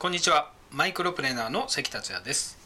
[0.00, 0.50] こんにちは。
[0.70, 2.56] マイクロプレーナーの関達也です。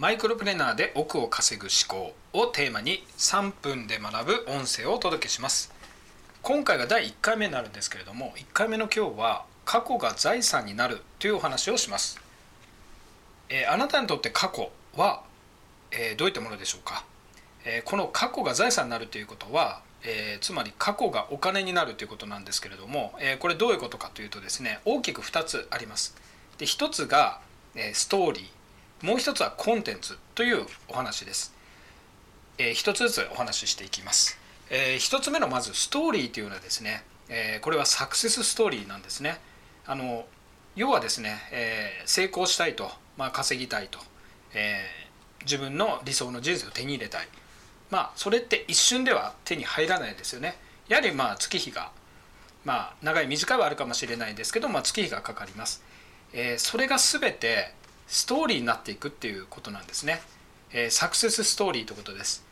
[0.00, 5.72] マイクロプレーナーで億を稼ぐ思考をテーマに3分で学ぶ音声をお届けします。
[6.42, 12.20] 今回が第1回目になるんですけれども1回目の今日は過去が財産になるというお話をします、
[13.48, 15.22] えー、あなたにとって過去は、
[15.92, 17.04] えー、どういったものでしょうか、
[17.64, 26.16] えー、この過去が財産になるということはえー、つまり過去がお金になるということなんですけれども、えー、これどういうことかというとですね大きく2つあります。
[26.62, 27.40] で1つが、
[27.74, 31.52] えストーリーもう1つはコンテンツというお話です、
[32.56, 34.38] えー、1つずつお話ししていきます、
[34.70, 39.40] えー、1つ目のまずストーリーというのはですね、えー、これはサクセスストーリーなんですね。
[39.86, 40.24] あの
[40.76, 43.98] 要はですね、えー、成功したいと、まあ、稼ぎたいと、
[44.54, 47.28] えー、自分の理想の人生を手に入れたい。
[47.90, 50.56] まあそれって一瞬では手に入らないですよね。
[50.86, 51.90] やはりまあ月日が
[52.64, 55.82] まあ長い短いはあるかもしれないですけど、まあ、月日がかかります。
[56.32, 57.72] えー、それが全て
[58.06, 60.20] ストーリーになっていくっていうことなんですね、
[60.72, 62.44] えー、サクセスストーリーということです、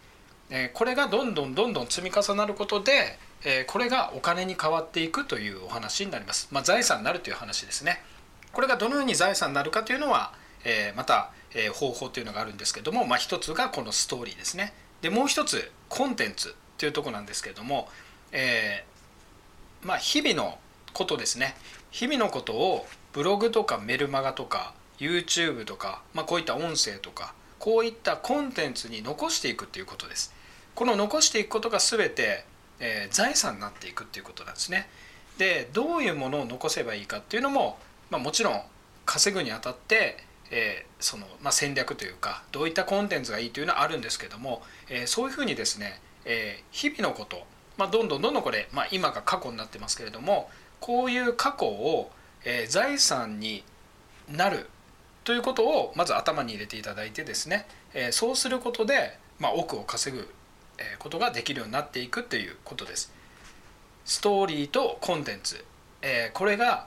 [0.51, 8.03] えー、これがどんどんどんどん積み重なることで、えこれがお金に変わっていくというお話になります、まあ、財産になるという話ですね。
[8.53, 10.35] これがどのように財産になるかというのは、
[10.65, 14.75] えまた、え方法というのがあるんですけども、まあ、一つがこのストーリーですね。
[15.01, 17.89] でもう一つコンテンツというとこなんですけれども、
[18.31, 18.85] え
[19.83, 20.59] まあ、日々の
[20.93, 21.57] ことですね。
[21.91, 30.35] 日々のことをブログとかメルマガとか YouTube とか、まあ、こういった音声とかこういったコンテンツに残していくということです。
[30.75, 32.45] この残していくことが全て、
[32.79, 34.89] えー、財産になっていくっていうことなんですね。
[35.37, 38.63] でどういうものを残せばいいかっていうのも、まあ、もちろん
[39.05, 47.45] 稼ぐにあたって、えー、そのまあ、戦略というかどういったコンテンツがいいというのはあるんですけども、えー、そういうふうにですね、え日々のこと、
[47.77, 50.51] まあ、どんどんどんどんこれ、まあ、今が過去になってますけれども
[50.81, 52.11] こういう過去を
[52.45, 53.65] えー、財産に
[54.29, 54.69] なる
[55.25, 60.29] ということをまず頭に入れていただいてですね、えー、そうすることで、まあ、億を稼ぐ
[60.99, 63.13] ことができるようになっていくということです。
[64.05, 65.65] ストーリーとコンテンツ、
[66.03, 66.87] えー、これが、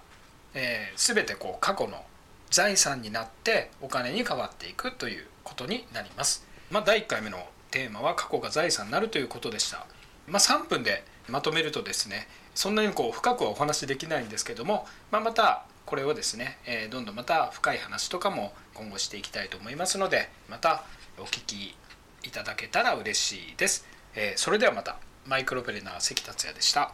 [0.55, 2.03] えー、全てこう過去の
[2.49, 6.45] 財産になってお金に変わっていくということになります。
[6.71, 7.37] まあ、第1回目の
[7.71, 9.85] テーマは過去が財産になるということでした。
[10.27, 20.83] まあ、3分でまとめるとですねそんなにこう深くはお話しできないんですけども、まあ、またこれをですね、えー、どんどんまた深い話とかも今後していきたいと思いますのでまた
[21.19, 21.75] お聞き
[22.23, 23.85] いただけたら嬉しいです、
[24.15, 24.97] えー、それではまた。
[25.25, 26.91] マイクロプレーナー関達也でした。